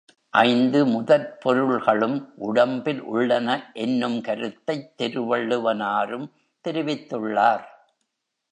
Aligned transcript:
ஐந்து 0.29 0.85
முதற் 0.85 1.41
பொருள்களும் 1.41 2.33
உடம்பில் 2.35 3.01
உள்ளன 3.01 3.69
என்னும் 3.73 4.21
கருத்தைத் 4.21 4.93
திருவள்ளுவனாரும் 4.97 6.31
தெரிவித்துள் 6.63 7.29
ளார். 7.35 7.65